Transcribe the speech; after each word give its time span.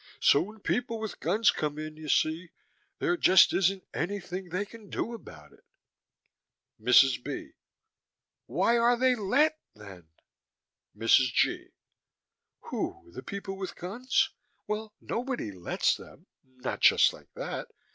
So 0.19 0.41
when 0.41 0.61
people 0.61 0.99
with 0.99 1.19
guns 1.19 1.51
come 1.51 1.77
in, 1.77 1.95
you 1.95 2.09
see, 2.09 2.49
there 2.97 3.15
just 3.15 3.53
isn't 3.53 3.83
anything 3.93 4.49
they 4.49 4.65
can 4.65 4.89
do 4.89 5.13
about 5.13 5.53
it. 5.53 5.63
MRS. 6.81 7.23
B.: 7.23 7.51
Why 8.47 8.79
are 8.79 8.97
they 8.97 9.13
let, 9.13 9.59
then? 9.75 10.07
MRS. 10.97 11.31
G.: 11.31 11.67
Who, 12.71 13.11
the 13.13 13.21
people 13.21 13.57
with 13.57 13.75
guns? 13.75 14.31
Well, 14.65 14.95
nobody 14.99 15.51
lets 15.51 15.95
them, 15.95 16.25
not 16.43 16.79
just 16.79 17.13
like 17.13 17.31
that. 17.35 17.67